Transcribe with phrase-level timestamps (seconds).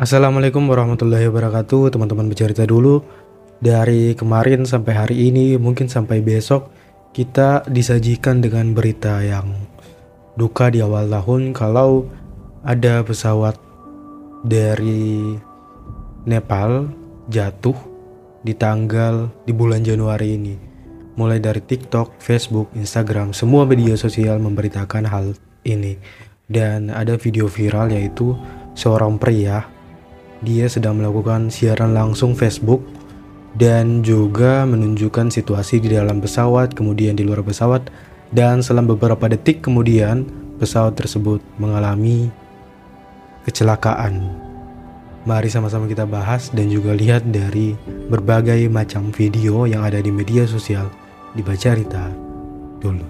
[0.00, 3.04] Assalamualaikum warahmatullahi wabarakatuh Teman-teman bercerita dulu.
[3.60, 6.72] Dari kemarin sampai hari ini Mungkin sampai besok
[7.12, 9.52] Kita disajikan dengan berita yang
[10.40, 12.08] Duka di awal tahun Kalau
[12.64, 13.60] ada pesawat
[14.40, 15.36] Dari
[16.24, 16.88] Nepal
[17.28, 17.76] Jatuh
[18.40, 20.73] Di tanggal Di bulan Januari ini
[21.14, 25.94] Mulai dari TikTok, Facebook, Instagram Semua media sosial memberitakan hal ini.
[26.50, 28.34] Dan ada video viral yaitu
[28.74, 29.70] Seorang pria
[30.44, 32.84] dia sedang melakukan siaran langsung Facebook
[33.54, 37.86] dan juga menunjukkan situasi di dalam pesawat, kemudian di luar pesawat,
[38.34, 40.26] dan selang beberapa detik kemudian
[40.58, 42.28] pesawat tersebut mengalami
[43.46, 44.26] kecelakaan.
[45.24, 47.72] Mari sama-sama kita bahas dan juga lihat dari
[48.12, 50.92] berbagai macam video yang ada di media sosial
[51.34, 52.06] di Baca Rita
[52.78, 53.06] dulu.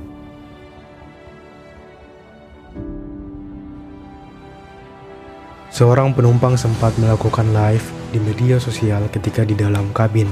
[5.69, 10.31] Seorang penumpang sempat melakukan live di media sosial ketika di dalam kabin.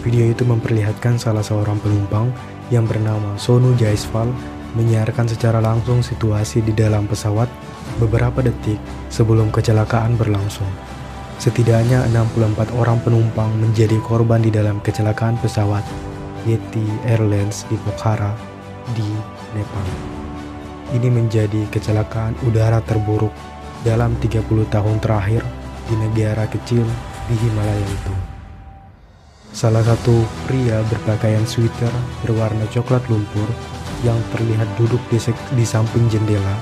[0.00, 2.30] Video itu memperlihatkan salah seorang penumpang
[2.70, 4.30] yang bernama Sonu Jaiswal
[4.78, 7.50] menyiarkan secara langsung situasi di dalam pesawat
[7.98, 8.78] beberapa detik
[9.10, 10.70] sebelum kecelakaan berlangsung.
[11.42, 15.82] Setidaknya 64 orang penumpang menjadi korban di dalam kecelakaan pesawat
[16.46, 18.30] Yeti Airlines di Pokhara
[18.94, 19.06] di
[19.58, 19.88] Nepal.
[20.94, 23.34] Ini menjadi kecelakaan udara terburuk
[23.82, 25.42] dalam 30 tahun terakhir
[25.90, 26.86] di negara kecil
[27.26, 28.14] di Himalaya itu.
[29.50, 31.90] Salah satu pria berpakaian sweater
[32.22, 33.48] berwarna coklat lumpur
[34.06, 35.18] yang terlihat duduk di,
[35.58, 36.54] di samping jendela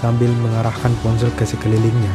[0.00, 2.14] sambil mengarahkan ponsel ke sekelilingnya.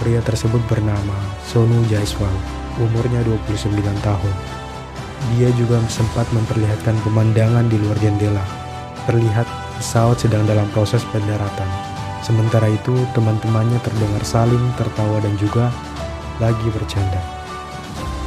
[0.00, 2.32] Pria tersebut bernama Sonu Jaiswal,
[2.80, 4.65] umurnya 29 tahun.
[5.34, 8.44] Dia juga sempat memperlihatkan pemandangan di luar jendela.
[9.10, 9.46] Terlihat
[9.78, 11.66] pesawat sedang dalam proses pendaratan.
[12.22, 15.70] Sementara itu, teman-temannya terdengar saling tertawa dan juga
[16.38, 17.22] lagi bercanda.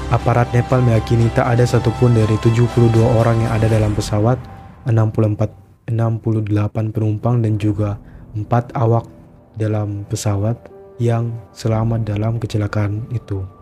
[0.09, 2.65] Aparat Nepal meyakini tak ada satupun dari 72
[2.97, 4.41] orang yang ada dalam pesawat,
[4.89, 8.01] 64, 68 penumpang dan juga
[8.33, 9.05] 4 awak
[9.53, 10.57] dalam pesawat
[10.97, 13.58] yang selamat dalam kecelakaan itu.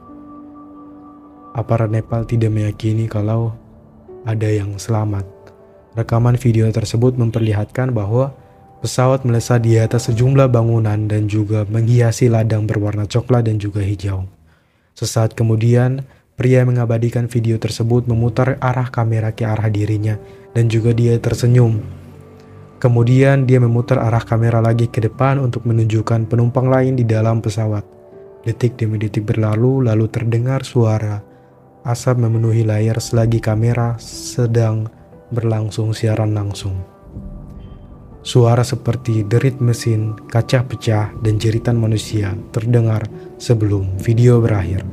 [1.58, 3.58] Aparat Nepal tidak meyakini kalau
[4.30, 5.26] ada yang selamat.
[5.98, 8.38] Rekaman video tersebut memperlihatkan bahwa
[8.78, 14.30] Pesawat melesat di atas sejumlah bangunan dan juga menghiasi ladang berwarna coklat dan juga hijau.
[14.94, 16.06] Sesaat kemudian,
[16.38, 20.22] pria mengabadikan video tersebut memutar arah kamera ke arah dirinya
[20.54, 21.82] dan juga dia tersenyum.
[22.78, 27.82] Kemudian dia memutar arah kamera lagi ke depan untuk menunjukkan penumpang lain di dalam pesawat.
[28.46, 31.18] Detik demi detik berlalu lalu terdengar suara
[31.88, 34.92] asap memenuhi layar selagi kamera sedang
[35.32, 36.84] berlangsung siaran langsung.
[38.28, 43.08] Suara seperti derit mesin, kaca pecah, dan jeritan manusia terdengar
[43.40, 44.84] sebelum video berakhir.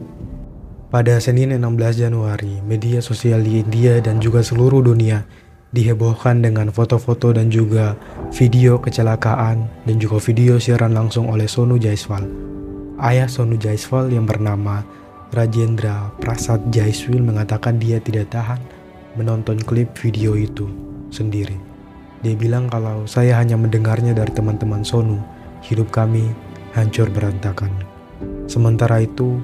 [0.95, 5.27] Pada Senin 16 Januari, media sosial di India dan juga seluruh dunia
[5.75, 7.99] dihebohkan dengan foto-foto dan juga
[8.31, 12.23] video kecelakaan dan juga video siaran langsung oleh Sonu Jaiswal.
[13.03, 14.87] Ayah Sonu Jaiswal yang bernama
[15.35, 18.63] Rajendra Prasad Jaiswal mengatakan dia tidak tahan
[19.19, 20.71] menonton klip video itu
[21.11, 21.59] sendiri.
[22.23, 25.19] Dia bilang kalau saya hanya mendengarnya dari teman-teman Sonu,
[25.67, 26.31] hidup kami
[26.73, 27.71] hancur berantakan.
[28.49, 29.43] Sementara itu,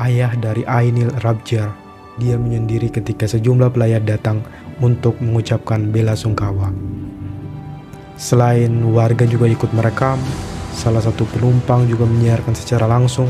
[0.00, 1.74] ayah dari Ainil Rabjar,
[2.16, 4.40] dia menyendiri ketika sejumlah pelayar datang
[4.80, 6.72] untuk mengucapkan bela sungkawa.
[8.16, 10.20] Selain warga juga ikut merekam,
[10.72, 13.28] salah satu penumpang juga menyiarkan secara langsung.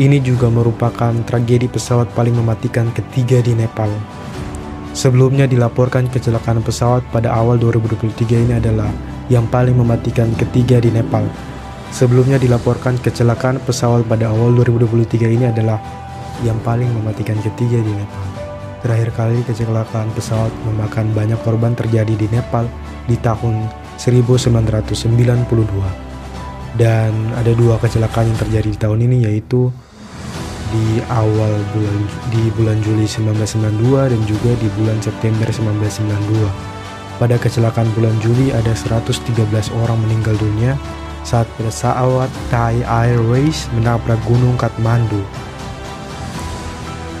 [0.00, 3.92] Ini juga merupakan tragedi pesawat paling mematikan ketiga di Nepal
[4.90, 8.90] Sebelumnya dilaporkan kecelakaan pesawat pada awal 2023 ini adalah
[9.30, 11.22] yang paling mematikan ketiga di Nepal.
[11.94, 15.78] Sebelumnya dilaporkan kecelakaan pesawat pada awal 2023 ini adalah
[16.42, 18.26] yang paling mematikan ketiga di Nepal.
[18.82, 22.66] Terakhir kali kecelakaan pesawat memakan banyak korban terjadi di Nepal
[23.06, 25.54] di tahun 1992.
[26.74, 29.70] Dan ada dua kecelakaan yang terjadi di tahun ini yaitu
[30.70, 31.98] di awal bulan
[32.30, 36.46] di bulan Juli 1992 dan juga di bulan September 1992.
[37.20, 39.20] Pada kecelakaan bulan Juli ada 113
[39.76, 40.78] orang meninggal dunia
[41.20, 45.20] saat pesawat Thai Airways menabrak gunung Kathmandu.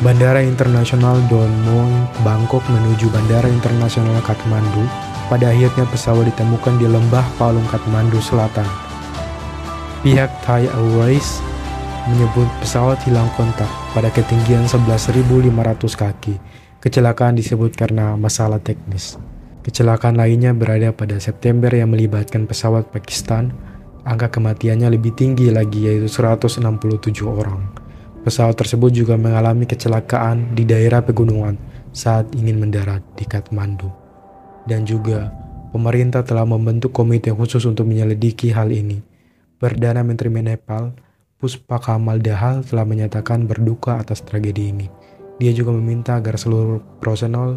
[0.00, 4.88] Bandara Internasional Don Mueang Bangkok menuju Bandara Internasional Kathmandu.
[5.28, 8.66] Pada akhirnya pesawat ditemukan di lembah Palung Kathmandu Selatan.
[10.00, 11.44] Pihak Thai Airways
[12.08, 15.50] menyebut pesawat hilang kontak pada ketinggian 11.500
[15.92, 16.34] kaki.
[16.80, 19.20] Kecelakaan disebut karena masalah teknis.
[19.60, 23.52] Kecelakaan lainnya berada pada September yang melibatkan pesawat Pakistan.
[24.08, 26.64] Angka kematiannya lebih tinggi lagi yaitu 167
[27.28, 27.68] orang.
[28.24, 31.60] Pesawat tersebut juga mengalami kecelakaan di daerah pegunungan
[31.92, 33.92] saat ingin mendarat di Kathmandu.
[34.64, 35.28] Dan juga
[35.76, 39.04] pemerintah telah membentuk komite khusus untuk menyelidiki hal ini.
[39.60, 40.96] Perdana Menteri Nepal,
[41.40, 44.92] Puspa Kamal Dahal telah menyatakan berduka atas tragedi ini.
[45.40, 47.56] Dia juga meminta agar seluruh personel,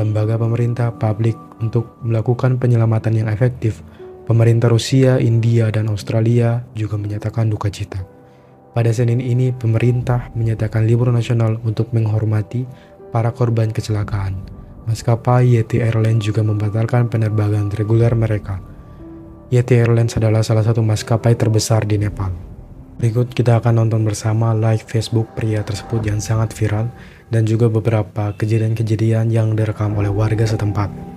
[0.00, 3.84] lembaga pemerintah, publik untuk melakukan penyelamatan yang efektif.
[4.24, 8.00] Pemerintah Rusia, India, dan Australia juga menyatakan duka cita.
[8.72, 12.64] Pada Senin ini, pemerintah menyatakan libur nasional untuk menghormati
[13.12, 14.40] para korban kecelakaan.
[14.88, 18.64] Maskapai Yeti Airlines juga membatalkan penerbangan reguler mereka.
[19.52, 22.49] Yeti Airlines adalah salah satu maskapai terbesar di Nepal.
[23.00, 26.92] Berikut kita akan nonton bersama live Facebook pria tersebut yang sangat viral
[27.32, 31.09] dan juga beberapa kejadian-kejadian yang direkam oleh warga setempat.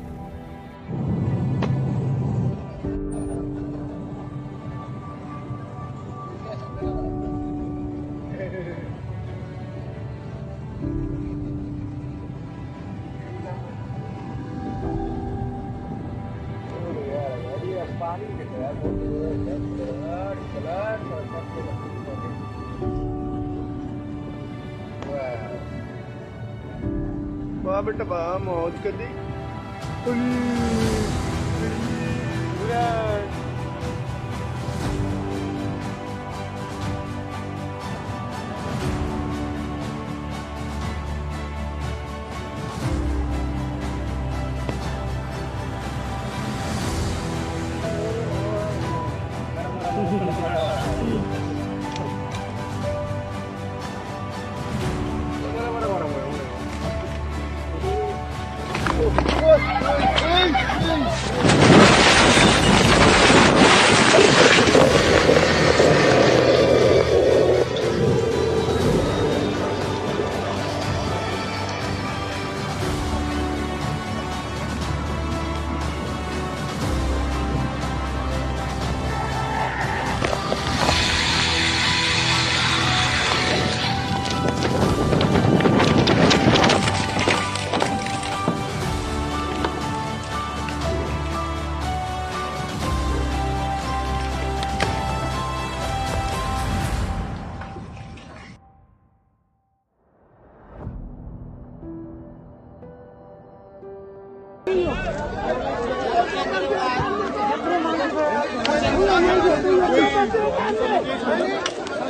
[27.85, 29.11] बिट बा मौज कर दी
[60.93, 61.72] vocês!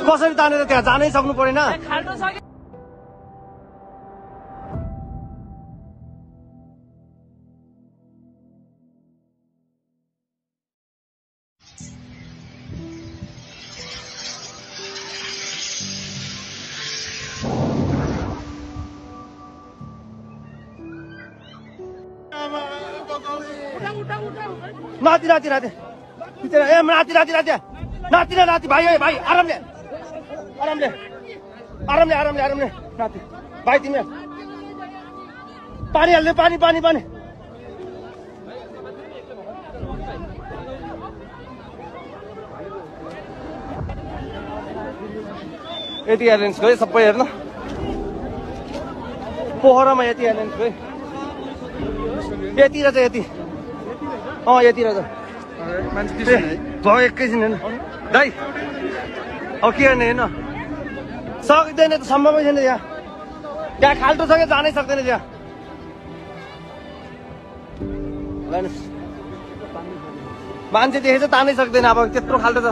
[0.08, 1.58] कसरी तानेर त्यहाँ जानै सक्नु परेन?
[25.04, 27.73] नाति नाति नाति ए नाति नाति नाति
[28.12, 29.54] नाति नाति भाइ ए भाइ आरामले
[30.62, 30.86] आरामले
[31.92, 32.66] आरामले आरामले आरामले
[32.98, 33.18] नाति।
[33.66, 33.98] भाइ तिमी
[35.94, 37.00] पानी हाल्ने पानी पानी पानी।
[46.08, 47.22] यति एयरलाइन्सको है सबै हेर्न।
[49.62, 50.70] पोखरामा यति एयरलाइन्सको है
[52.58, 53.20] यति रहेछ यति।
[54.48, 55.23] अँ यति रहेछ
[55.58, 57.54] भयो एकैछिन हेर्न
[58.14, 58.28] दाइ
[59.62, 60.22] अब के गर्ने हेर्न
[61.48, 62.78] सक्दैन त सम्भवै छैन त्यहाँ
[63.80, 65.22] त्यहाँ खाल्टो छ कि जानै सक्दैन त्यहाँ।
[70.74, 72.68] मान्छे देखेछ तानै सक्दैन अब त्यत्रो खाल्टो छ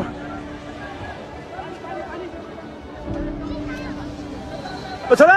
[5.02, 5.36] ओ, छोरा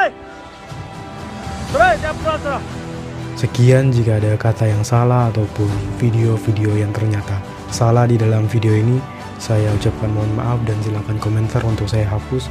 [1.70, 2.58] छोरा त्यहाँ पुरा छोरा
[3.36, 5.68] Sekian jika ada kata yang salah ataupun
[6.00, 7.36] video-video yang ternyata
[7.68, 8.96] salah di dalam video ini,
[9.36, 12.48] saya ucapkan mohon maaf dan silakan komentar untuk saya hapus.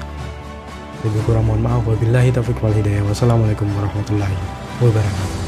[1.09, 1.81] Lebih kurang mohon maaf.
[1.89, 3.01] Wabillahi taufiq wal hidayah.
[3.09, 4.37] Wassalamualaikum warahmatullahi
[4.85, 5.44] wabarakatuh.